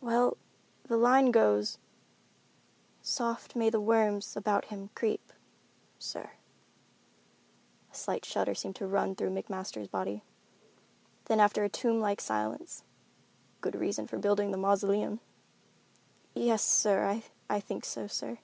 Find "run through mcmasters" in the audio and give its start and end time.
8.86-9.90